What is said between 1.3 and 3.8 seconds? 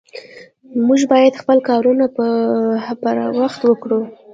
خپل کارونه پر وخت